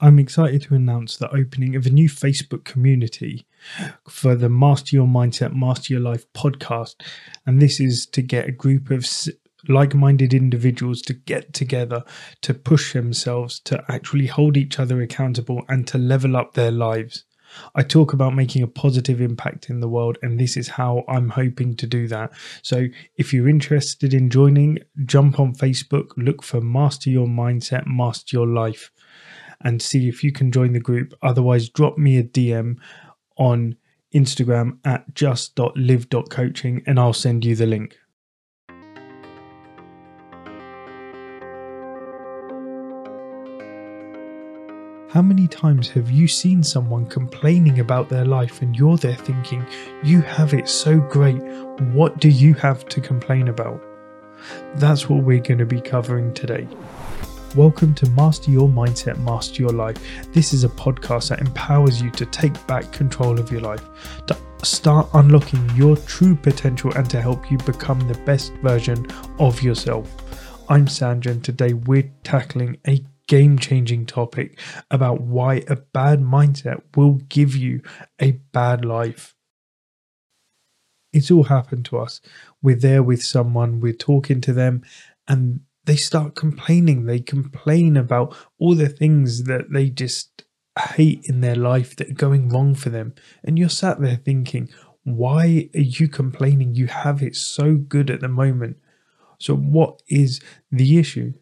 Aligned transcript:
I'm 0.00 0.18
excited 0.18 0.62
to 0.62 0.74
announce 0.74 1.16
the 1.16 1.32
opening 1.32 1.76
of 1.76 1.86
a 1.86 1.90
new 1.90 2.08
Facebook 2.08 2.64
community 2.64 3.46
for 4.08 4.34
the 4.34 4.48
Master 4.48 4.96
Your 4.96 5.06
Mindset, 5.06 5.54
Master 5.54 5.94
Your 5.94 6.02
Life 6.02 6.24
podcast. 6.32 6.96
And 7.46 7.62
this 7.62 7.78
is 7.78 8.04
to 8.06 8.20
get 8.20 8.48
a 8.48 8.52
group 8.52 8.90
of 8.90 9.06
like 9.68 9.94
minded 9.94 10.34
individuals 10.34 11.00
to 11.02 11.14
get 11.14 11.54
together, 11.54 12.02
to 12.42 12.54
push 12.54 12.92
themselves, 12.92 13.60
to 13.60 13.84
actually 13.88 14.26
hold 14.26 14.56
each 14.56 14.80
other 14.80 15.00
accountable, 15.00 15.62
and 15.68 15.86
to 15.86 15.96
level 15.96 16.36
up 16.36 16.54
their 16.54 16.72
lives. 16.72 17.24
I 17.76 17.84
talk 17.84 18.12
about 18.12 18.34
making 18.34 18.64
a 18.64 18.66
positive 18.66 19.20
impact 19.20 19.70
in 19.70 19.78
the 19.78 19.88
world, 19.88 20.18
and 20.22 20.40
this 20.40 20.56
is 20.56 20.66
how 20.66 21.04
I'm 21.08 21.28
hoping 21.28 21.76
to 21.76 21.86
do 21.86 22.08
that. 22.08 22.32
So, 22.62 22.88
if 23.16 23.32
you're 23.32 23.48
interested 23.48 24.12
in 24.12 24.28
joining, 24.28 24.80
jump 25.06 25.38
on 25.38 25.54
Facebook, 25.54 26.08
look 26.16 26.42
for 26.42 26.60
Master 26.60 27.10
Your 27.10 27.28
Mindset, 27.28 27.86
Master 27.86 28.36
Your 28.36 28.48
Life 28.48 28.90
and 29.64 29.80
see 29.80 30.08
if 30.08 30.22
you 30.22 30.30
can 30.30 30.52
join 30.52 30.72
the 30.72 30.80
group. 30.80 31.14
Otherwise, 31.22 31.68
drop 31.68 31.98
me 31.98 32.18
a 32.18 32.22
DM 32.22 32.76
on 33.36 33.76
Instagram 34.14 34.78
at 34.84 35.14
just.live.coaching 35.14 36.82
and 36.86 37.00
I'll 37.00 37.12
send 37.12 37.44
you 37.44 37.56
the 37.56 37.66
link. 37.66 37.98
How 45.14 45.22
many 45.22 45.46
times 45.46 45.88
have 45.90 46.10
you 46.10 46.26
seen 46.26 46.64
someone 46.64 47.06
complaining 47.06 47.78
about 47.78 48.08
their 48.08 48.24
life 48.24 48.62
and 48.62 48.74
you're 48.74 48.96
there 48.96 49.14
thinking, 49.14 49.64
you 50.02 50.20
have 50.22 50.52
it 50.54 50.68
so 50.68 50.98
great, 50.98 51.40
what 51.92 52.18
do 52.18 52.28
you 52.28 52.52
have 52.54 52.88
to 52.88 53.00
complain 53.00 53.46
about? 53.46 53.80
That's 54.74 55.08
what 55.08 55.22
we're 55.22 55.38
going 55.38 55.58
to 55.58 55.66
be 55.66 55.80
covering 55.80 56.34
today. 56.34 56.66
Welcome 57.54 57.94
to 57.94 58.10
Master 58.10 58.50
Your 58.50 58.68
Mindset, 58.68 59.16
Master 59.20 59.62
Your 59.62 59.70
Life. 59.70 59.96
This 60.32 60.52
is 60.52 60.64
a 60.64 60.68
podcast 60.68 61.28
that 61.28 61.40
empowers 61.40 62.02
you 62.02 62.10
to 62.10 62.26
take 62.26 62.66
back 62.66 62.90
control 62.90 63.38
of 63.38 63.52
your 63.52 63.60
life, 63.60 63.84
to 64.26 64.36
start 64.64 65.08
unlocking 65.14 65.64
your 65.76 65.96
true 65.98 66.34
potential, 66.34 66.92
and 66.96 67.08
to 67.10 67.22
help 67.22 67.52
you 67.52 67.58
become 67.58 68.00
the 68.08 68.18
best 68.24 68.52
version 68.54 69.06
of 69.38 69.62
yourself. 69.62 70.12
I'm 70.68 70.88
Sandra, 70.88 71.30
and 71.30 71.44
today 71.44 71.74
we're 71.74 72.10
tackling 72.24 72.78
a 72.88 73.04
game 73.28 73.56
changing 73.56 74.06
topic 74.06 74.58
about 74.90 75.20
why 75.20 75.62
a 75.68 75.76
bad 75.76 76.22
mindset 76.22 76.82
will 76.96 77.20
give 77.28 77.54
you 77.54 77.82
a 78.20 78.32
bad 78.50 78.84
life. 78.84 79.36
It's 81.12 81.30
all 81.30 81.44
happened 81.44 81.84
to 81.84 81.98
us. 81.98 82.20
We're 82.60 82.74
there 82.74 83.04
with 83.04 83.22
someone, 83.22 83.78
we're 83.78 83.92
talking 83.92 84.40
to 84.40 84.52
them, 84.52 84.82
and 85.28 85.60
they 85.84 85.96
start 85.96 86.34
complaining. 86.34 87.06
They 87.06 87.20
complain 87.20 87.96
about 87.96 88.34
all 88.58 88.74
the 88.74 88.88
things 88.88 89.44
that 89.44 89.72
they 89.72 89.90
just 89.90 90.44
hate 90.78 91.24
in 91.24 91.40
their 91.40 91.54
life 91.54 91.94
that 91.96 92.10
are 92.10 92.14
going 92.14 92.48
wrong 92.48 92.74
for 92.74 92.90
them. 92.90 93.14
And 93.42 93.58
you're 93.58 93.68
sat 93.68 94.00
there 94.00 94.16
thinking, 94.16 94.68
why 95.04 95.68
are 95.74 95.80
you 95.80 96.08
complaining? 96.08 96.74
You 96.74 96.86
have 96.86 97.22
it 97.22 97.36
so 97.36 97.76
good 97.76 98.10
at 98.10 98.20
the 98.20 98.28
moment. 98.28 98.78
So, 99.38 99.54
what 99.54 100.00
is 100.08 100.40
the 100.70 100.98
issue? 100.98 101.34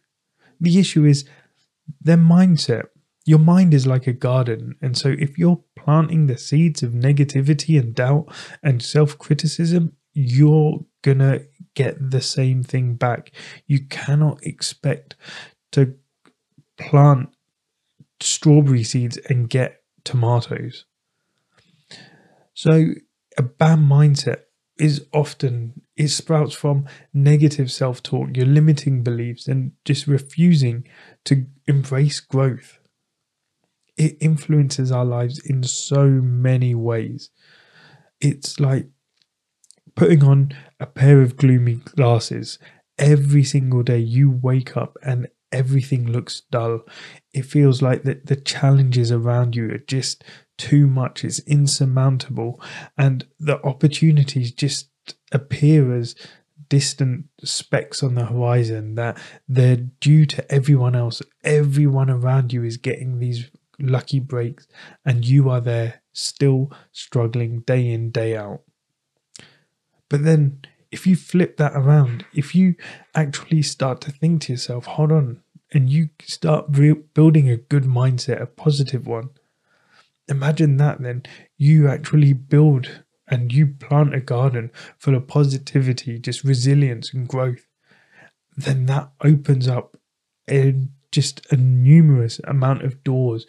The 0.61 0.79
issue 0.81 1.05
is 1.05 1.25
their 2.01 2.17
mindset. 2.17 2.87
Your 3.25 3.39
mind 3.39 3.73
is 3.73 3.87
like 3.87 4.09
a 4.09 4.13
garden. 4.13 4.75
And 4.83 4.98
so, 4.98 5.15
if 5.17 5.39
you're 5.39 5.63
planting 5.77 6.27
the 6.27 6.37
seeds 6.37 6.83
of 6.83 6.93
negativity 6.93 7.79
and 7.79 7.95
doubt 7.95 8.27
and 8.63 8.83
self 8.83 9.17
criticism, 9.19 9.97
you're 10.13 10.81
to 11.03 11.47
get 11.75 12.11
the 12.11 12.20
same 12.20 12.62
thing 12.62 12.95
back. 12.95 13.33
You 13.67 13.87
cannot 13.87 14.45
expect 14.45 15.17
to 15.73 15.95
plant 16.79 17.31
strawberry 18.20 18.84
seeds 18.84 19.19
and 19.29 19.48
get 19.48 19.83
tomatoes. 20.05 20.84
So, 22.55 22.87
a 23.39 23.42
bad 23.42 23.79
mindset 23.79 24.42
is 24.79 25.06
often 25.12 25.83
it 25.97 26.09
sprouts 26.09 26.55
from 26.55 26.86
negative 27.13 27.70
self-talk 27.70 28.36
your 28.36 28.46
limiting 28.46 29.02
beliefs 29.02 29.46
and 29.46 29.73
just 29.85 30.07
refusing 30.07 30.85
to 31.25 31.46
embrace 31.67 32.20
growth 32.20 32.79
it 33.96 34.17
influences 34.20 34.91
our 34.91 35.05
lives 35.05 35.41
in 35.45 35.63
so 35.63 36.07
many 36.07 36.75
ways 36.75 37.30
it's 38.20 38.58
like 38.58 38.89
putting 39.95 40.25
on 40.25 40.53
a 40.80 40.86
pair 40.86 41.20
of 41.20 41.36
gloomy 41.36 41.77
glasses 41.77 42.58
every 42.98 43.45
single 43.45 43.83
day. 43.83 43.98
You 43.98 44.30
wake 44.30 44.77
up 44.77 44.97
and 45.03 45.29
everything 45.51 46.11
looks 46.11 46.42
dull. 46.51 46.80
It 47.33 47.47
feels 47.47 47.83
like 47.83 48.02
that 48.05 48.27
the 48.27 48.36
challenges 48.36 49.13
around 49.13 49.55
you 49.55 49.70
are 49.70 49.79
just 49.79 50.25
too 50.58 50.86
much. 50.86 51.25
It's 51.25 51.41
insurmountable. 51.41 52.61
And 52.97 53.27
the 53.39 53.63
opportunities 53.64 54.52
just 54.52 54.89
appear 55.31 55.95
as 55.95 56.14
distant 56.69 57.27
specks 57.45 58.02
on 58.02 58.14
the 58.14 58.25
horizon 58.25 58.95
that 58.95 59.19
they're 59.47 59.77
due 59.77 60.25
to 60.27 60.52
everyone 60.52 60.97
else. 60.97 61.20
Everyone 61.45 62.08
around 62.08 62.52
you 62.52 62.64
is 62.64 62.79
getting 62.79 63.19
these 63.19 63.51
lucky 63.79 64.20
breaks 64.20 64.67
and 65.05 65.27
you 65.27 65.51
are 65.51 65.61
there 65.61 66.02
still 66.13 66.70
struggling 66.92 67.61
day 67.61 67.91
in 67.91 68.11
day 68.11 68.36
out 68.36 68.61
but 70.12 70.24
then 70.24 70.61
if 70.90 71.06
you 71.06 71.17
flip 71.17 71.56
that 71.56 71.73
around, 71.74 72.27
if 72.34 72.55
you 72.55 72.74
actually 73.14 73.62
start 73.62 74.02
to 74.02 74.11
think 74.12 74.42
to 74.42 74.52
yourself, 74.52 74.84
hold 74.84 75.11
on, 75.11 75.42
and 75.73 75.89
you 75.89 76.11
start 76.20 76.67
re- 76.68 76.92
building 77.14 77.48
a 77.48 77.56
good 77.56 77.84
mindset, 77.84 78.42
a 78.42 78.45
positive 78.45 79.06
one, 79.06 79.30
imagine 80.28 80.77
that 80.77 81.01
then. 81.01 81.22
You 81.56 81.89
actually 81.89 82.34
build 82.34 82.90
and 83.27 83.51
you 83.55 83.68
plant 83.68 84.14
a 84.14 84.20
garden 84.20 84.70
full 84.98 85.14
of 85.14 85.27
positivity, 85.28 86.18
just 86.18 86.45
resilience 86.45 87.14
and 87.14 87.27
growth, 87.27 87.67
then 88.55 88.84
that 88.84 89.12
opens 89.24 89.67
up 89.67 89.96
a, 90.51 90.74
just 91.11 91.51
a 91.51 91.56
numerous 91.56 92.39
amount 92.40 92.83
of 92.83 93.02
doors 93.02 93.46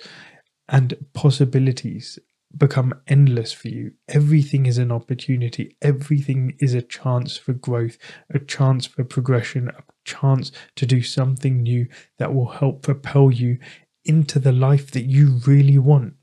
and 0.70 0.96
possibilities 1.12 2.20
become 2.58 2.94
endless 3.08 3.52
for 3.52 3.70
you. 3.70 3.94
Everything 4.08 4.66
is 4.66 4.78
an 4.78 4.92
opportunity, 4.92 5.76
everything 5.82 6.56
is 6.60 6.74
a 6.74 6.82
chance 6.82 7.38
for 7.38 7.54
growth, 7.54 7.98
a 8.30 8.40
chance 8.40 8.86
for 8.86 9.04
progression, 9.04 9.70
a 9.70 9.84
chance 10.06 10.52
to 10.76 10.86
do 10.86 11.02
something 11.02 11.64
new 11.64 11.88
that 12.20 12.34
will 12.34 12.50
help 12.50 12.84
propel 12.84 13.32
you 13.32 13.58
into 14.06 14.40
the 14.40 14.52
life 14.52 14.92
that 14.92 15.06
you 15.06 15.40
really 15.48 15.78
want. 15.78 16.14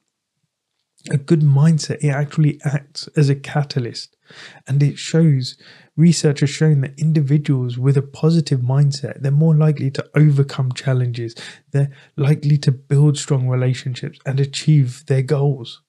A 1.10 1.16
good 1.16 1.40
mindset, 1.40 2.04
it 2.04 2.10
actually 2.10 2.60
acts 2.64 3.08
as 3.16 3.30
a 3.30 3.34
catalyst 3.34 4.16
and 4.66 4.82
it 4.82 4.98
shows 4.98 5.56
research 5.96 6.40
has 6.40 6.50
shown 6.50 6.80
that 6.80 6.98
individuals 6.98 7.78
with 7.78 7.96
a 7.96 8.02
positive 8.02 8.60
mindset 8.60 9.20
they're 9.20 9.30
more 9.30 9.54
likely 9.54 9.90
to 9.90 10.08
overcome 10.14 10.72
challenges 10.72 11.34
they're 11.72 11.90
likely 12.16 12.56
to 12.56 12.72
build 12.72 13.18
strong 13.18 13.48
relationships 13.48 14.18
and 14.24 14.40
achieve 14.40 15.04
their 15.06 15.22
goals 15.22 15.82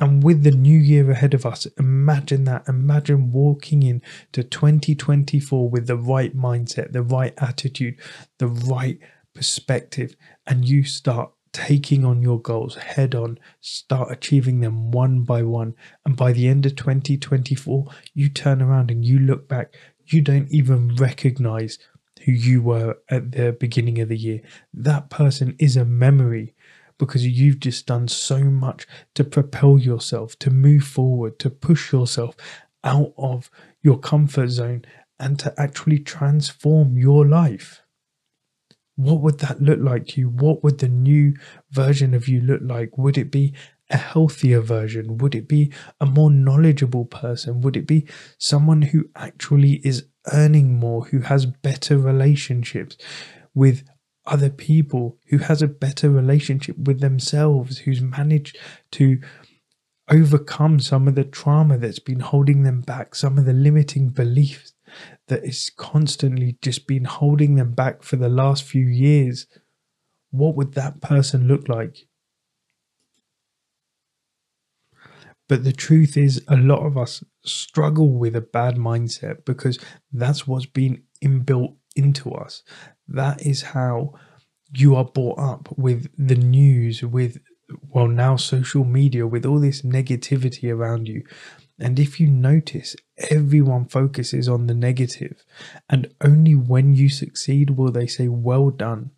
and 0.00 0.24
with 0.24 0.42
the 0.44 0.50
new 0.50 0.78
year 0.78 1.10
ahead 1.10 1.34
of 1.34 1.44
us, 1.44 1.66
imagine 1.78 2.44
that. 2.44 2.66
Imagine 2.66 3.32
walking 3.32 3.82
in 3.82 4.00
to 4.32 4.42
2024 4.42 5.68
with 5.68 5.86
the 5.86 5.96
right 5.96 6.34
mindset, 6.34 6.92
the 6.92 7.02
right 7.02 7.34
attitude, 7.36 8.00
the 8.38 8.48
right 8.48 8.98
perspective, 9.34 10.16
and 10.46 10.66
you 10.66 10.84
start 10.84 11.32
taking 11.52 12.04
on 12.04 12.22
your 12.22 12.40
goals 12.40 12.76
head 12.76 13.14
on, 13.14 13.38
start 13.60 14.10
achieving 14.10 14.60
them 14.60 14.90
one 14.90 15.22
by 15.22 15.42
one. 15.42 15.74
And 16.06 16.16
by 16.16 16.32
the 16.32 16.48
end 16.48 16.64
of 16.64 16.76
2024, 16.76 17.86
you 18.14 18.30
turn 18.30 18.62
around 18.62 18.90
and 18.90 19.04
you 19.04 19.18
look 19.18 19.48
back, 19.48 19.74
you 20.06 20.22
don't 20.22 20.48
even 20.50 20.94
recognize 20.96 21.78
who 22.24 22.32
you 22.32 22.62
were 22.62 22.98
at 23.10 23.32
the 23.32 23.52
beginning 23.58 24.00
of 24.00 24.08
the 24.08 24.16
year. 24.16 24.40
That 24.72 25.10
person 25.10 25.56
is 25.58 25.76
a 25.76 25.84
memory 25.84 26.54
because 27.00 27.26
you've 27.26 27.58
just 27.58 27.86
done 27.86 28.06
so 28.06 28.44
much 28.44 28.86
to 29.14 29.24
propel 29.24 29.78
yourself, 29.78 30.38
to 30.38 30.50
move 30.50 30.84
forward, 30.84 31.40
to 31.40 31.50
push 31.50 31.92
yourself 31.92 32.36
out 32.84 33.12
of 33.18 33.50
your 33.82 33.98
comfort 33.98 34.48
zone 34.48 34.84
and 35.18 35.38
to 35.38 35.52
actually 35.58 35.98
transform 35.98 36.96
your 36.96 37.26
life. 37.26 37.82
What 38.96 39.20
would 39.22 39.38
that 39.40 39.62
look 39.62 39.80
like 39.80 40.16
you? 40.16 40.28
What 40.28 40.62
would 40.62 40.78
the 40.78 40.88
new 40.88 41.34
version 41.70 42.14
of 42.14 42.28
you 42.28 42.40
look 42.40 42.60
like? 42.62 42.98
Would 42.98 43.16
it 43.16 43.30
be 43.30 43.54
a 43.90 43.96
healthier 43.96 44.60
version? 44.60 45.18
Would 45.18 45.34
it 45.34 45.48
be 45.48 45.72
a 46.00 46.06
more 46.06 46.30
knowledgeable 46.30 47.06
person? 47.06 47.62
Would 47.62 47.76
it 47.76 47.86
be 47.86 48.06
someone 48.38 48.82
who 48.82 49.06
actually 49.16 49.80
is 49.84 50.04
earning 50.32 50.78
more, 50.78 51.06
who 51.06 51.20
has 51.20 51.46
better 51.46 51.96
relationships 51.96 52.96
with 53.54 53.84
other 54.26 54.50
people, 54.50 55.18
who 55.28 55.38
has 55.38 55.62
a 55.62 55.68
better 55.68 56.10
relationship 56.10 56.76
with 56.78 57.00
themselves, 57.00 57.78
who's 57.78 58.00
managed 58.00 58.58
to 58.92 59.20
overcome 60.10 60.80
some 60.80 61.08
of 61.08 61.14
the 61.14 61.24
trauma 61.24 61.78
that's 61.78 62.00
been 62.00 62.20
holding 62.20 62.62
them 62.64 62.80
back, 62.80 63.14
some 63.14 63.38
of 63.38 63.44
the 63.44 63.52
limiting 63.52 64.08
beliefs 64.08 64.72
that 65.28 65.44
is 65.44 65.70
constantly 65.76 66.58
just 66.60 66.86
been 66.86 67.04
holding 67.04 67.54
them 67.54 67.72
back 67.72 68.02
for 68.02 68.16
the 68.16 68.28
last 68.28 68.64
few 68.64 68.86
years. 68.86 69.46
what 70.32 70.54
would 70.54 70.74
that 70.74 71.00
person 71.00 71.48
look 71.48 71.68
like? 71.68 72.06
But 75.48 75.64
the 75.64 75.72
truth 75.72 76.16
is, 76.16 76.44
a 76.46 76.56
lot 76.56 76.86
of 76.86 76.96
us 76.96 77.24
struggle 77.44 78.16
with 78.16 78.36
a 78.36 78.40
bad 78.40 78.76
mindset 78.76 79.44
because 79.44 79.80
that's 80.12 80.46
what's 80.46 80.66
been 80.66 81.02
inbuilt 81.24 81.74
into 82.00 82.32
us. 82.32 82.62
That 83.06 83.46
is 83.46 83.62
how 83.62 84.14
you 84.72 84.96
are 84.96 85.04
brought 85.04 85.38
up 85.38 85.68
with 85.76 86.08
the 86.16 86.34
news, 86.36 87.02
with, 87.02 87.38
well, 87.88 88.08
now 88.08 88.36
social 88.36 88.84
media, 88.84 89.26
with 89.26 89.44
all 89.44 89.60
this 89.60 89.82
negativity 89.82 90.72
around 90.72 91.08
you. 91.08 91.22
And 91.78 91.98
if 91.98 92.20
you 92.20 92.26
notice, 92.28 92.94
everyone 93.30 93.86
focuses 93.86 94.48
on 94.48 94.66
the 94.66 94.74
negative, 94.74 95.44
and 95.88 96.12
only 96.20 96.54
when 96.54 96.94
you 96.94 97.08
succeed 97.08 97.70
will 97.70 97.90
they 97.90 98.06
say, 98.06 98.28
Well 98.28 98.70
done. 98.70 99.12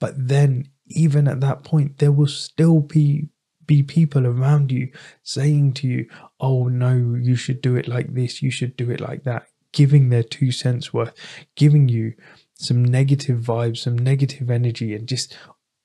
But 0.00 0.14
then, 0.16 0.70
even 0.88 1.28
at 1.28 1.40
that 1.40 1.62
point, 1.62 1.98
there 1.98 2.10
will 2.10 2.26
still 2.26 2.80
be 2.80 3.28
be 3.70 3.82
people 3.84 4.26
around 4.26 4.72
you 4.72 4.90
saying 5.22 5.72
to 5.72 5.86
you, 5.86 6.04
oh 6.40 6.66
no, 6.66 6.92
you 7.22 7.36
should 7.36 7.62
do 7.62 7.76
it 7.76 7.86
like 7.86 8.12
this, 8.14 8.42
you 8.42 8.50
should 8.50 8.76
do 8.76 8.90
it 8.90 9.00
like 9.00 9.22
that, 9.22 9.44
giving 9.72 10.08
their 10.08 10.22
two 10.22 10.52
cents 10.52 10.92
worth, 10.92 11.14
giving 11.56 11.88
you 11.88 12.14
some 12.54 12.84
negative 12.84 13.40
vibes, 13.40 13.78
some 13.78 13.96
negative 13.96 14.50
energy, 14.50 14.94
and 14.94 15.08
just 15.08 15.36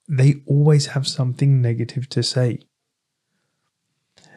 they 0.08 0.36
always 0.46 0.88
have 0.88 1.08
something 1.08 1.62
negative 1.62 2.08
to 2.10 2.22
say. 2.22 2.60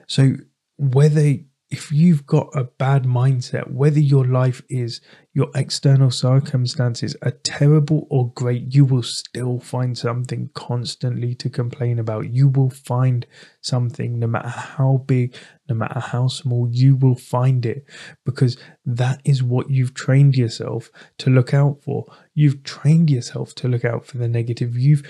So, 0.07 0.37
whether 0.77 1.37
if 1.71 1.93
you've 1.93 2.25
got 2.25 2.49
a 2.55 2.65
bad 2.65 3.05
mindset, 3.05 3.71
whether 3.71 4.01
your 4.01 4.25
life 4.25 4.63
is 4.71 5.03
your 5.35 5.51
external 5.55 6.11
circumstances 6.11 7.15
are 7.23 7.33
terrible 7.43 8.07
or 8.09 8.33
great, 8.33 8.75
you 8.75 8.87
will 8.87 9.03
still 9.03 9.61
find 9.61 9.97
something 9.97 10.49
constantly 10.55 11.35
to 11.35 11.51
complain 11.51 11.99
about. 11.99 12.31
You 12.31 12.49
will 12.49 12.71
find 12.71 13.27
something, 13.61 14.19
no 14.19 14.27
matter 14.27 14.49
how 14.49 15.05
big, 15.07 15.37
no 15.69 15.75
matter 15.75 16.01
how 16.01 16.29
small, 16.29 16.69
you 16.71 16.97
will 16.97 17.15
find 17.15 17.67
it 17.67 17.85
because 18.25 18.57
that 18.87 19.21
is 19.25 19.43
what 19.43 19.69
you've 19.69 19.95
trained 19.95 20.37
yourself 20.37 20.91
to 21.19 21.29
look 21.29 21.53
out 21.53 21.83
for. 21.83 22.07
You've 22.35 22.63
trained 22.63 23.11
yourself 23.11 23.55
to 23.57 23.69
look 23.69 23.85
out 23.85 24.07
for 24.07 24.17
the 24.17 24.29
negative. 24.29 24.79
You've 24.79 25.03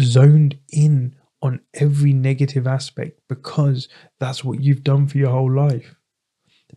zoned 0.00 0.58
in 0.72 1.14
on 1.44 1.60
every 1.74 2.14
negative 2.14 2.66
aspect 2.66 3.20
because 3.28 3.86
that's 4.18 4.42
what 4.42 4.60
you've 4.62 4.82
done 4.82 5.06
for 5.06 5.18
your 5.18 5.30
whole 5.30 5.54
life. 5.54 5.94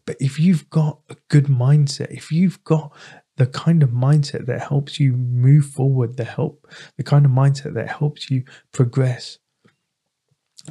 But 0.05 0.17
if 0.19 0.39
you've 0.39 0.69
got 0.69 0.99
a 1.09 1.15
good 1.29 1.45
mindset, 1.45 2.11
if 2.11 2.31
you've 2.31 2.61
got 2.65 2.93
the 3.37 3.45
kind 3.47 3.81
of 3.81 3.91
mindset 3.91 4.45
that 4.45 4.67
helps 4.67 4.99
you 4.99 5.13
move 5.13 5.65
forward, 5.65 6.17
the 6.17 6.25
help, 6.25 6.67
the 6.97 7.03
kind 7.03 7.25
of 7.25 7.31
mindset 7.31 7.73
that 7.75 7.87
helps 7.87 8.29
you 8.29 8.43
progress, 8.73 9.39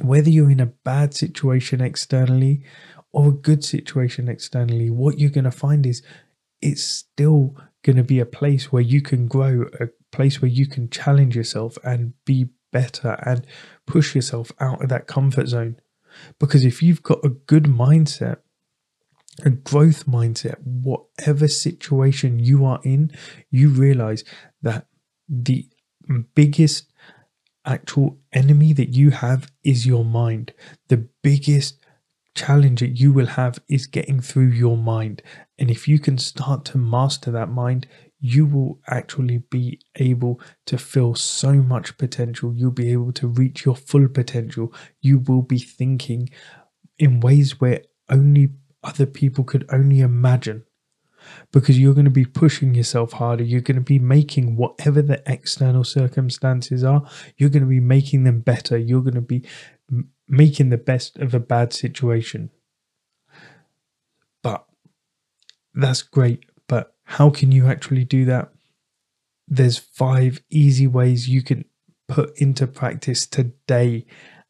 whether 0.01 0.29
you're 0.29 0.51
in 0.51 0.59
a 0.59 0.67
bad 0.67 1.15
situation 1.15 1.81
externally 1.81 2.63
or 3.11 3.29
a 3.29 3.31
good 3.31 3.65
situation 3.65 4.29
externally, 4.29 4.91
what 4.91 5.17
you're 5.17 5.31
going 5.31 5.43
to 5.43 5.51
find 5.51 5.87
is 5.87 6.03
it's 6.61 6.83
still 6.83 7.55
going 7.83 7.95
to 7.95 8.03
be 8.03 8.19
a 8.19 8.25
place 8.25 8.71
where 8.71 8.83
you 8.83 9.01
can 9.01 9.27
grow, 9.27 9.65
a 9.79 9.87
place 10.11 10.39
where 10.39 10.51
you 10.51 10.67
can 10.67 10.87
challenge 10.89 11.35
yourself 11.35 11.79
and 11.83 12.13
be 12.25 12.49
better 12.71 13.17
and 13.25 13.47
push 13.87 14.13
yourself 14.13 14.51
out 14.59 14.83
of 14.83 14.89
that 14.89 15.07
comfort 15.07 15.47
zone. 15.47 15.77
Because 16.39 16.63
if 16.63 16.83
you've 16.83 17.03
got 17.03 17.25
a 17.25 17.29
good 17.29 17.63
mindset, 17.63 18.37
a 19.43 19.49
growth 19.49 20.05
mindset, 20.05 20.59
whatever 20.63 21.47
situation 21.47 22.39
you 22.39 22.65
are 22.65 22.79
in, 22.83 23.11
you 23.49 23.69
realize 23.69 24.23
that 24.61 24.87
the 25.27 25.67
biggest 26.35 26.91
actual 27.65 28.17
enemy 28.33 28.73
that 28.73 28.89
you 28.89 29.11
have 29.11 29.51
is 29.63 29.85
your 29.85 30.05
mind. 30.05 30.53
The 30.87 31.07
biggest 31.21 31.79
challenge 32.33 32.79
that 32.79 32.99
you 32.99 33.11
will 33.11 33.25
have 33.25 33.59
is 33.67 33.87
getting 33.87 34.21
through 34.21 34.47
your 34.47 34.77
mind. 34.77 35.21
And 35.59 35.69
if 35.69 35.87
you 35.87 35.99
can 35.99 36.17
start 36.17 36.65
to 36.65 36.77
master 36.77 37.31
that 37.31 37.49
mind, 37.49 37.87
you 38.19 38.45
will 38.45 38.79
actually 38.87 39.37
be 39.37 39.79
able 39.97 40.41
to 40.65 40.77
feel 40.77 41.15
so 41.15 41.53
much 41.53 41.97
potential. 41.97 42.53
You'll 42.55 42.71
be 42.71 42.91
able 42.91 43.11
to 43.13 43.27
reach 43.27 43.65
your 43.65 43.75
full 43.75 44.07
potential. 44.07 44.73
You 45.01 45.19
will 45.19 45.43
be 45.43 45.59
thinking 45.59 46.29
in 46.97 47.19
ways 47.19 47.59
where 47.61 47.81
only 48.09 48.49
other 48.83 49.05
people 49.05 49.43
could 49.43 49.65
only 49.71 49.99
imagine 49.99 50.63
because 51.51 51.77
you're 51.79 51.93
going 51.93 52.05
to 52.05 52.11
be 52.11 52.25
pushing 52.25 52.73
yourself 52.73 53.13
harder. 53.13 53.43
You're 53.43 53.61
going 53.61 53.75
to 53.75 53.81
be 53.81 53.99
making 53.99 54.55
whatever 54.55 55.01
the 55.01 55.21
external 55.25 55.83
circumstances 55.83 56.83
are, 56.83 57.03
you're 57.37 57.49
going 57.49 57.63
to 57.63 57.69
be 57.69 57.79
making 57.79 58.23
them 58.23 58.41
better. 58.41 58.77
You're 58.77 59.01
going 59.01 59.15
to 59.15 59.21
be 59.21 59.45
making 60.27 60.69
the 60.69 60.77
best 60.77 61.17
of 61.17 61.33
a 61.33 61.39
bad 61.39 61.73
situation. 61.73 62.49
But 64.41 64.65
that's 65.73 66.01
great. 66.01 66.45
How 67.09 67.29
can 67.29 67.53
you 67.53 67.67
actually 67.67 68.03
do 68.03 68.25
that? 68.25 68.49
There's 69.47 69.77
five 69.77 70.43
easy 70.49 70.87
ways 70.87 71.29
you 71.29 71.41
can 71.41 71.63
put 72.09 72.37
into 72.37 72.67
practice 72.67 73.25
today 73.25 74.05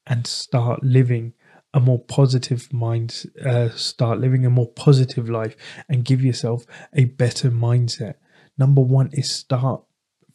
and 0.08 0.26
start 0.26 0.84
living 0.84 1.34
a 1.72 1.80
more 1.80 2.00
positive 2.00 2.74
mind, 2.74 3.26
uh, 3.46 3.70
start 3.70 4.20
living 4.20 4.44
a 4.44 4.50
more 4.50 4.72
positive 4.72 5.30
life 5.30 5.56
and 5.88 6.04
give 6.04 6.24
yourself 6.24 6.66
a 6.94 7.06
better 7.06 7.52
mindset. 7.52 8.16
Number 8.58 8.82
one 8.82 9.12
is 9.14 9.32
start 9.32 9.84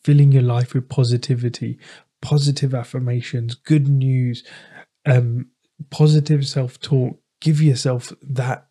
filling 0.04 0.30
your 0.30 0.42
life 0.42 0.74
with 0.74 0.88
positivity, 0.88 1.76
positive 2.20 2.72
affirmations, 2.72 3.56
good 3.56 3.88
news, 3.88 4.44
um, 5.06 5.48
positive 5.90 6.46
self 6.46 6.78
talk. 6.78 7.18
Give 7.40 7.60
yourself 7.60 8.12
that 8.22 8.68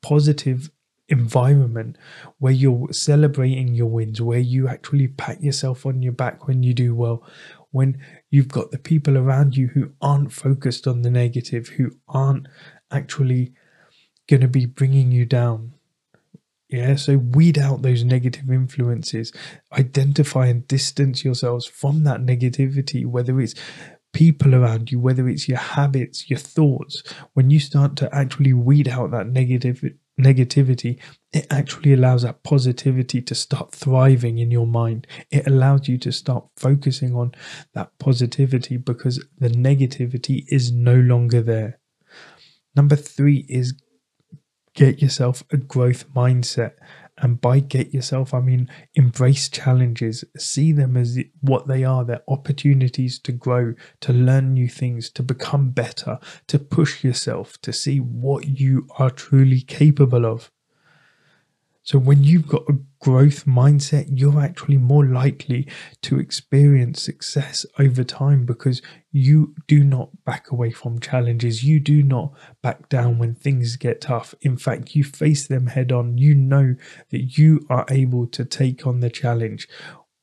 positive 0.00 0.72
environment 1.12 1.96
where 2.38 2.52
you're 2.52 2.92
celebrating 2.92 3.74
your 3.74 3.86
wins, 3.86 4.20
where 4.20 4.38
you 4.38 4.66
actually 4.66 5.06
pat 5.06 5.42
yourself 5.42 5.86
on 5.86 6.02
your 6.02 6.12
back 6.12 6.48
when 6.48 6.62
you 6.62 6.74
do 6.74 6.94
well, 6.94 7.22
when 7.70 8.02
you've 8.30 8.48
got 8.48 8.70
the 8.70 8.78
people 8.78 9.16
around 9.16 9.56
you 9.56 9.68
who 9.68 9.92
aren't 10.00 10.32
focused 10.32 10.86
on 10.86 11.02
the 11.02 11.10
negative, 11.10 11.68
who 11.68 11.90
aren't 12.08 12.48
actually 12.90 13.52
going 14.26 14.40
to 14.40 14.48
be 14.48 14.66
bringing 14.66 15.12
you 15.12 15.26
down. 15.26 15.74
Yeah, 16.68 16.96
so 16.96 17.18
weed 17.18 17.58
out 17.58 17.82
those 17.82 18.02
negative 18.02 18.50
influences, 18.50 19.30
identify 19.72 20.46
and 20.46 20.66
distance 20.66 21.22
yourselves 21.22 21.66
from 21.66 22.04
that 22.04 22.22
negativity, 22.22 23.04
whether 23.04 23.38
it's 23.38 23.54
people 24.14 24.54
around 24.54 24.90
you, 24.90 24.98
whether 24.98 25.28
it's 25.28 25.48
your 25.48 25.58
habits, 25.58 26.30
your 26.30 26.38
thoughts. 26.38 27.02
When 27.34 27.50
you 27.50 27.60
start 27.60 27.96
to 27.96 28.14
actually 28.14 28.54
weed 28.54 28.88
out 28.88 29.10
that 29.10 29.26
negative 29.26 29.84
negativity, 30.20 31.00
it 31.32 31.46
actually 31.50 31.92
allows 31.92 32.22
that 32.22 32.42
positivity 32.42 33.22
to 33.22 33.34
start 33.34 33.72
thriving 33.72 34.38
in 34.38 34.50
your 34.50 34.66
mind. 34.66 35.06
It 35.30 35.46
allows 35.46 35.88
you 35.88 35.98
to 35.98 36.12
start 36.12 36.46
focusing 36.56 37.14
on 37.14 37.32
that 37.74 37.98
positivity 37.98 38.76
because 38.76 39.24
the 39.38 39.48
negativity 39.48 40.44
is 40.48 40.70
no 40.70 40.94
longer 40.94 41.40
there. 41.40 41.78
Number 42.76 42.96
three 42.96 43.46
is 43.48 43.74
get 44.74 45.02
yourself 45.02 45.42
a 45.50 45.56
growth 45.56 46.08
mindset. 46.14 46.72
And 47.18 47.40
by 47.40 47.60
get 47.60 47.92
yourself, 47.92 48.32
I 48.32 48.40
mean 48.40 48.70
embrace 48.94 49.48
challenges, 49.48 50.24
see 50.36 50.72
them 50.72 50.96
as 50.96 51.18
what 51.40 51.66
they 51.66 51.84
are. 51.84 52.04
They're 52.04 52.22
opportunities 52.28 53.18
to 53.20 53.32
grow, 53.32 53.74
to 54.00 54.12
learn 54.12 54.54
new 54.54 54.68
things, 54.68 55.10
to 55.10 55.22
become 55.22 55.70
better, 55.70 56.18
to 56.46 56.58
push 56.58 57.02
yourself, 57.02 57.60
to 57.62 57.72
see 57.72 57.98
what 57.98 58.60
you 58.60 58.86
are 58.98 59.10
truly 59.10 59.62
capable 59.62 60.24
of. 60.24 60.51
So, 61.84 61.98
when 61.98 62.22
you've 62.22 62.46
got 62.46 62.62
a 62.68 62.78
growth 63.00 63.44
mindset, 63.44 64.06
you're 64.08 64.40
actually 64.40 64.78
more 64.78 65.04
likely 65.04 65.66
to 66.02 66.20
experience 66.20 67.02
success 67.02 67.66
over 67.78 68.04
time 68.04 68.46
because 68.46 68.80
you 69.10 69.54
do 69.66 69.82
not 69.82 70.24
back 70.24 70.52
away 70.52 70.70
from 70.70 71.00
challenges. 71.00 71.64
You 71.64 71.80
do 71.80 72.04
not 72.04 72.32
back 72.62 72.88
down 72.88 73.18
when 73.18 73.34
things 73.34 73.74
get 73.76 74.00
tough. 74.00 74.32
In 74.42 74.56
fact, 74.56 74.94
you 74.94 75.02
face 75.02 75.48
them 75.48 75.66
head 75.66 75.90
on. 75.90 76.18
You 76.18 76.36
know 76.36 76.76
that 77.10 77.36
you 77.36 77.66
are 77.68 77.84
able 77.88 78.28
to 78.28 78.44
take 78.44 78.86
on 78.86 79.00
the 79.00 79.10
challenge. 79.10 79.68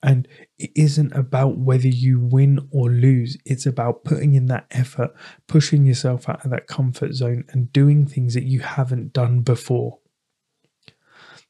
And 0.02 0.30
it 0.58 0.72
isn't 0.76 1.12
about 1.12 1.58
whether 1.58 1.90
you 1.90 2.22
win 2.22 2.70
or 2.72 2.90
lose, 2.90 3.36
it's 3.46 3.66
about 3.66 4.06
putting 4.06 4.34
in 4.34 4.46
that 4.46 4.66
effort, 4.72 5.12
pushing 5.48 5.86
yourself 5.86 6.30
out 6.30 6.46
of 6.46 6.52
that 6.52 6.68
comfort 6.68 7.14
zone, 7.14 7.44
and 7.50 7.74
doing 7.74 8.06
things 8.06 8.34
that 8.34 8.46
you 8.46 8.62
haven't 8.62 9.12
done 9.12 9.42
before. 9.42 9.99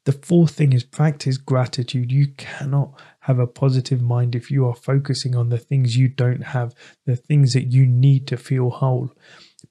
The 0.06 0.14
fourth 0.14 0.52
thing 0.52 0.74
is 0.74 0.84
practice 0.84 1.38
gratitude. 1.38 2.12
You 2.12 2.30
cannot 2.38 3.00
have 3.22 3.40
a 3.40 3.48
positive 3.48 4.02
mind 4.02 4.36
if 4.36 4.50
you 4.50 4.66
are 4.66 4.76
focusing 4.76 5.36
on 5.36 5.50
the 5.50 5.58
things 5.58 5.98
you 5.98 6.08
don't 6.08 6.42
have, 6.42 6.74
the 7.06 7.16
things 7.16 7.54
that 7.54 7.72
you 7.72 7.86
need 7.86 8.26
to 8.28 8.38
feel 8.38 8.70
whole. 8.70 9.12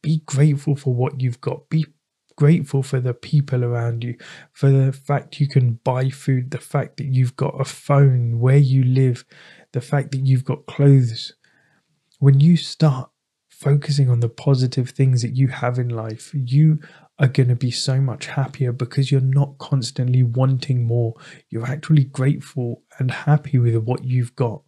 Be 0.03 0.23
grateful 0.27 0.77
for 0.77 0.95
what 0.95 1.21
you've 1.21 1.41
got. 1.41 1.69
Be 1.69 1.87
grateful 2.37 2.85
for 2.85 3.01
the 3.01 3.15
people 3.15 3.65
around 3.65 4.05
you, 4.05 4.17
for 4.53 4.71
the 4.71 4.93
fact 4.93 5.41
you 5.41 5.49
can 5.49 5.81
buy 5.83 6.09
food, 6.09 6.53
the 6.53 6.59
fact 6.59 6.99
that 6.99 7.07
you've 7.07 7.35
got 7.35 7.61
a 7.61 7.65
phone 7.65 8.39
where 8.39 8.59
you 8.59 8.85
live, 8.85 9.25
the 9.73 9.81
fact 9.81 10.13
that 10.13 10.25
you've 10.25 10.45
got 10.45 10.67
clothes 10.67 11.33
when 12.19 12.41
you 12.41 12.57
start 12.57 13.11
focusing 13.49 14.09
on 14.09 14.21
the 14.21 14.29
positive 14.29 14.91
things 14.91 15.23
that 15.23 15.37
you 15.37 15.49
have 15.49 15.79
in 15.79 15.89
life, 15.89 16.31
you 16.33 16.79
are 17.19 17.29
going 17.29 17.49
to 17.49 17.57
be 17.57 17.71
so 17.71 18.01
much 18.01 18.27
happier 18.27 18.73
because 18.73 19.11
you're 19.11 19.21
not 19.21 19.59
constantly 19.59 20.23
wanting 20.23 20.85
more. 20.85 21.15
You're 21.51 21.67
actually 21.67 22.05
grateful 22.05 22.83
and 22.99 23.11
happy 23.11 23.59
with 23.59 23.77
what 23.77 24.05
you've 24.05 24.37
got. 24.37 24.63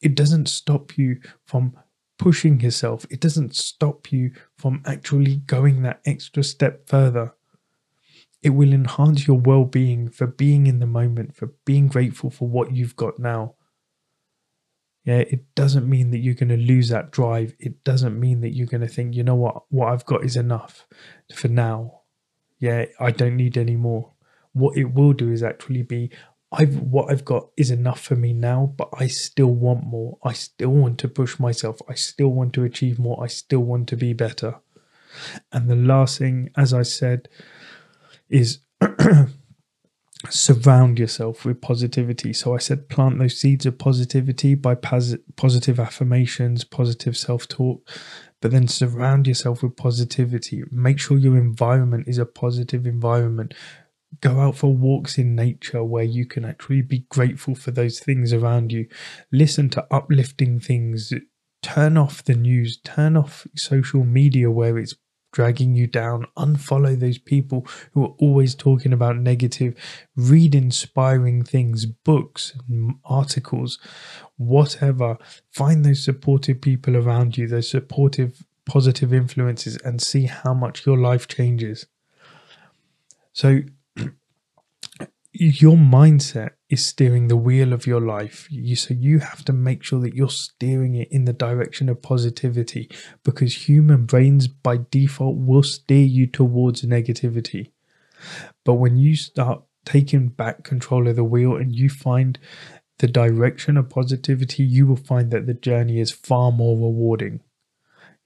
It 0.00 0.14
doesn't 0.14 0.48
stop 0.48 0.96
you 0.96 1.20
from 1.44 1.76
pushing 2.18 2.60
yourself, 2.60 3.06
it 3.10 3.20
doesn't 3.20 3.54
stop 3.54 4.10
you 4.10 4.32
from 4.56 4.82
actually 4.84 5.36
going 5.36 5.82
that 5.82 6.00
extra 6.04 6.42
step 6.42 6.88
further. 6.88 7.32
It 8.42 8.50
will 8.50 8.72
enhance 8.72 9.26
your 9.26 9.38
well 9.38 9.64
being 9.64 10.10
for 10.10 10.26
being 10.26 10.66
in 10.66 10.78
the 10.78 10.86
moment, 10.86 11.36
for 11.36 11.52
being 11.64 11.88
grateful 11.88 12.30
for 12.30 12.48
what 12.48 12.72
you've 12.72 12.96
got 12.96 13.18
now. 13.18 13.54
Yeah, 15.08 15.20
it 15.20 15.54
doesn't 15.54 15.88
mean 15.88 16.10
that 16.10 16.18
you're 16.18 16.34
going 16.34 16.50
to 16.50 16.58
lose 16.58 16.90
that 16.90 17.12
drive. 17.12 17.54
It 17.58 17.82
doesn't 17.82 18.20
mean 18.20 18.42
that 18.42 18.54
you're 18.54 18.66
going 18.66 18.82
to 18.82 18.86
think, 18.86 19.14
you 19.14 19.22
know 19.22 19.36
what, 19.36 19.62
what 19.70 19.88
I've 19.90 20.04
got 20.04 20.22
is 20.22 20.36
enough 20.36 20.86
for 21.34 21.48
now. 21.48 22.02
Yeah, 22.58 22.84
I 23.00 23.10
don't 23.12 23.38
need 23.38 23.56
any 23.56 23.74
more. 23.74 24.12
What 24.52 24.76
it 24.76 24.92
will 24.92 25.14
do 25.14 25.32
is 25.32 25.42
actually 25.42 25.80
be, 25.80 26.10
I've 26.52 26.76
what 26.76 27.10
I've 27.10 27.24
got 27.24 27.48
is 27.56 27.70
enough 27.70 28.02
for 28.02 28.16
me 28.16 28.34
now, 28.34 28.74
but 28.76 28.90
I 28.98 29.06
still 29.06 29.54
want 29.54 29.84
more. 29.84 30.18
I 30.24 30.34
still 30.34 30.74
want 30.74 30.98
to 30.98 31.08
push 31.08 31.38
myself. 31.38 31.80
I 31.88 31.94
still 31.94 32.28
want 32.28 32.52
to 32.52 32.64
achieve 32.64 32.98
more. 32.98 33.24
I 33.24 33.28
still 33.28 33.60
want 33.60 33.88
to 33.88 33.96
be 33.96 34.12
better. 34.12 34.56
And 35.50 35.70
the 35.70 35.76
last 35.76 36.18
thing, 36.18 36.50
as 36.54 36.74
I 36.74 36.82
said, 36.82 37.30
is 38.28 38.58
surround 40.28 40.98
yourself 40.98 41.44
with 41.44 41.60
positivity. 41.60 42.32
So 42.32 42.54
I 42.54 42.58
said 42.58 42.88
plant 42.88 43.18
those 43.18 43.38
seeds 43.38 43.66
of 43.66 43.78
positivity 43.78 44.54
by 44.54 44.74
pos- 44.74 45.16
positive 45.36 45.78
affirmations, 45.78 46.64
positive 46.64 47.16
self 47.16 47.46
talk, 47.46 47.88
but 48.40 48.50
then 48.50 48.68
surround 48.68 49.26
yourself 49.26 49.62
with 49.62 49.76
positivity. 49.76 50.64
Make 50.70 50.98
sure 50.98 51.16
your 51.16 51.36
environment 51.36 52.08
is 52.08 52.18
a 52.18 52.26
positive 52.26 52.86
environment. 52.86 53.54
Go 54.20 54.40
out 54.40 54.56
for 54.56 54.74
walks 54.74 55.18
in 55.18 55.36
nature 55.36 55.84
where 55.84 56.04
you 56.04 56.26
can 56.26 56.44
actually 56.44 56.82
be 56.82 57.04
grateful 57.10 57.54
for 57.54 57.70
those 57.70 58.00
things 58.00 58.32
around 58.32 58.72
you. 58.72 58.88
Listen 59.30 59.68
to 59.70 59.86
uplifting 59.90 60.58
things. 60.58 61.12
Turn 61.62 61.96
off 61.96 62.24
the 62.24 62.34
news, 62.34 62.78
turn 62.78 63.16
off 63.16 63.46
social 63.54 64.04
media 64.04 64.50
where 64.50 64.78
it's 64.78 64.94
dragging 65.38 65.72
you 65.76 65.86
down. 65.86 66.26
Unfollow 66.36 66.98
those 66.98 67.16
people 67.16 67.64
who 67.92 68.02
are 68.02 68.14
always 68.18 68.56
talking 68.56 68.92
about 68.92 69.18
negative. 69.18 69.72
Read 70.16 70.52
inspiring 70.52 71.44
things, 71.44 71.86
books, 71.86 72.54
articles, 73.04 73.78
whatever. 74.36 75.16
Find 75.52 75.84
those 75.84 76.02
supportive 76.02 76.60
people 76.60 76.96
around 76.96 77.38
you, 77.38 77.46
those 77.46 77.68
supportive, 77.68 78.44
positive 78.66 79.14
influences, 79.14 79.76
and 79.84 80.02
see 80.02 80.24
how 80.24 80.54
much 80.54 80.84
your 80.84 80.98
life 80.98 81.28
changes. 81.28 81.86
So, 83.32 83.60
your 85.40 85.76
mindset 85.76 86.50
is 86.68 86.84
steering 86.84 87.28
the 87.28 87.36
wheel 87.36 87.72
of 87.72 87.86
your 87.86 88.00
life. 88.00 88.48
You, 88.50 88.74
so 88.76 88.92
you 88.92 89.20
have 89.20 89.44
to 89.44 89.52
make 89.52 89.84
sure 89.84 90.00
that 90.00 90.14
you're 90.14 90.28
steering 90.28 90.96
it 90.96 91.08
in 91.10 91.24
the 91.24 91.32
direction 91.32 91.88
of 91.88 92.02
positivity 92.02 92.90
because 93.24 93.68
human 93.68 94.04
brains 94.04 94.48
by 94.48 94.80
default 94.90 95.36
will 95.38 95.62
steer 95.62 96.04
you 96.04 96.26
towards 96.26 96.82
negativity. 96.82 97.70
But 98.64 98.74
when 98.74 98.96
you 98.96 99.14
start 99.16 99.62
taking 99.84 100.28
back 100.28 100.64
control 100.64 101.06
of 101.06 101.16
the 101.16 101.24
wheel 101.24 101.56
and 101.56 101.74
you 101.74 101.88
find 101.88 102.38
the 102.98 103.06
direction 103.06 103.76
of 103.76 103.88
positivity, 103.88 104.64
you 104.64 104.86
will 104.86 104.96
find 104.96 105.30
that 105.30 105.46
the 105.46 105.54
journey 105.54 106.00
is 106.00 106.10
far 106.10 106.50
more 106.50 106.76
rewarding. 106.76 107.40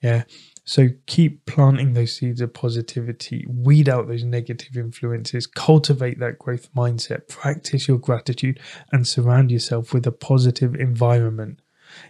Yeah. 0.02 0.24
So 0.64 0.90
keep 1.06 1.44
planting 1.44 1.92
those 1.92 2.12
seeds 2.12 2.40
of 2.40 2.54
positivity, 2.54 3.44
weed 3.48 3.88
out 3.88 4.06
those 4.06 4.22
negative 4.22 4.76
influences, 4.76 5.46
cultivate 5.46 6.20
that 6.20 6.38
growth 6.38 6.72
mindset, 6.74 7.28
practice 7.28 7.88
your 7.88 7.98
gratitude, 7.98 8.60
and 8.92 9.06
surround 9.06 9.50
yourself 9.50 9.92
with 9.92 10.06
a 10.06 10.12
positive 10.12 10.74
environment. 10.76 11.60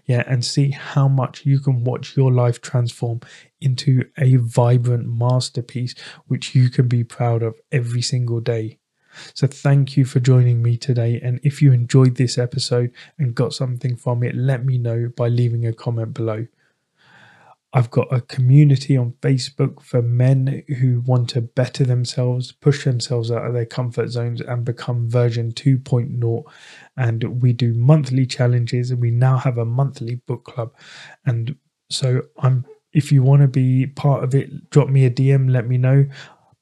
Yeah, 0.06 0.22
and 0.28 0.44
see 0.44 0.70
how 0.70 1.08
much 1.08 1.44
you 1.44 1.58
can 1.58 1.82
watch 1.82 2.16
your 2.16 2.30
life 2.30 2.60
transform 2.60 3.20
into 3.60 4.04
a 4.16 4.36
vibrant 4.36 5.08
masterpiece 5.08 5.94
which 6.28 6.54
you 6.54 6.70
can 6.70 6.86
be 6.86 7.02
proud 7.02 7.42
of 7.42 7.56
every 7.72 8.02
single 8.02 8.40
day. 8.40 8.78
So, 9.34 9.46
thank 9.46 9.96
you 9.96 10.04
for 10.04 10.20
joining 10.20 10.62
me 10.62 10.76
today. 10.76 11.20
And 11.20 11.40
if 11.42 11.60
you 11.60 11.72
enjoyed 11.72 12.14
this 12.14 12.38
episode 12.38 12.92
and 13.18 13.34
got 13.34 13.54
something 13.54 13.96
from 13.96 14.22
it, 14.22 14.36
let 14.36 14.64
me 14.64 14.78
know 14.78 15.10
by 15.16 15.28
leaving 15.28 15.66
a 15.66 15.72
comment 15.72 16.14
below. 16.14 16.46
I've 17.74 17.90
got 17.90 18.12
a 18.12 18.20
community 18.20 18.96
on 18.96 19.14
Facebook 19.22 19.80
for 19.82 20.02
men 20.02 20.62
who 20.78 21.00
want 21.00 21.30
to 21.30 21.40
better 21.40 21.84
themselves, 21.84 22.52
push 22.52 22.84
themselves 22.84 23.30
out 23.30 23.46
of 23.46 23.54
their 23.54 23.66
comfort 23.66 24.08
zones, 24.10 24.40
and 24.40 24.64
become 24.64 25.08
version 25.08 25.52
2.0. 25.52 26.42
And 26.96 27.42
we 27.42 27.52
do 27.52 27.72
monthly 27.72 28.26
challenges, 28.26 28.90
and 28.90 29.00
we 29.00 29.10
now 29.10 29.38
have 29.38 29.56
a 29.56 29.64
monthly 29.64 30.16
book 30.16 30.44
club. 30.44 30.72
And 31.24 31.56
so 31.90 32.22
I'm 32.38 32.66
if 32.92 33.10
you 33.10 33.22
want 33.22 33.42
to 33.42 33.48
be 33.48 33.86
part 33.86 34.22
of 34.22 34.34
it, 34.34 34.70
drop 34.70 34.88
me 34.88 35.06
a 35.06 35.10
DM, 35.10 35.50
let 35.50 35.66
me 35.66 35.78
know. 35.78 36.06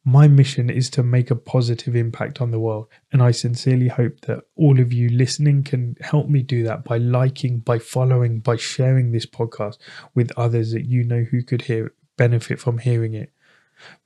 My 0.04 0.28
mission 0.28 0.70
is 0.70 0.88
to 0.90 1.02
make 1.02 1.30
a 1.30 1.36
positive 1.36 1.94
impact 1.94 2.40
on 2.40 2.50
the 2.50 2.58
world, 2.58 2.88
and 3.12 3.22
I 3.22 3.32
sincerely 3.32 3.88
hope 3.88 4.22
that 4.22 4.44
all 4.56 4.80
of 4.80 4.94
you 4.94 5.10
listening 5.10 5.62
can 5.62 5.94
help 6.00 6.26
me 6.26 6.42
do 6.42 6.62
that 6.64 6.84
by 6.84 6.96
liking, 6.96 7.58
by 7.58 7.78
following, 7.78 8.40
by 8.40 8.56
sharing 8.56 9.12
this 9.12 9.26
podcast 9.26 9.76
with 10.14 10.32
others 10.38 10.72
that 10.72 10.86
you 10.86 11.04
know 11.04 11.24
who 11.24 11.42
could 11.42 11.62
hear 11.62 11.92
benefit 12.16 12.58
from 12.58 12.78
hearing 12.78 13.12
it. 13.12 13.30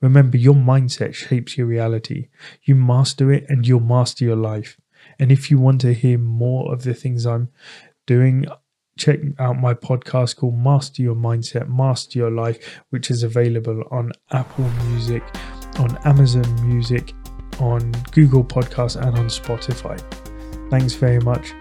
Remember, 0.01 0.37
your 0.37 0.53
mindset 0.53 1.13
shapes 1.13 1.57
your 1.57 1.67
reality. 1.67 2.27
You 2.63 2.75
master 2.75 3.31
it, 3.31 3.45
and 3.47 3.65
you'll 3.65 3.79
master 3.79 4.25
your 4.25 4.35
life. 4.35 4.77
And 5.17 5.31
if 5.31 5.49
you 5.49 5.59
want 5.59 5.79
to 5.81 5.93
hear 5.93 6.17
more 6.17 6.73
of 6.73 6.83
the 6.83 6.93
things 6.93 7.25
I'm 7.25 7.49
doing, 8.05 8.47
check 8.97 9.19
out 9.39 9.59
my 9.59 9.73
podcast 9.73 10.37
called 10.37 10.57
Master 10.57 11.01
Your 11.01 11.15
Mindset, 11.15 11.69
Master 11.69 12.19
Your 12.19 12.31
Life, 12.31 12.81
which 12.89 13.09
is 13.09 13.23
available 13.23 13.83
on 13.91 14.11
Apple 14.31 14.69
Music 14.87 15.23
on 15.79 15.97
Amazon 16.05 16.45
Music, 16.67 17.13
on 17.59 17.91
Google 18.11 18.43
Podcasts, 18.43 18.95
and 18.95 19.17
on 19.17 19.27
Spotify. 19.27 19.99
Thanks 20.69 20.93
very 20.93 21.19
much. 21.19 21.53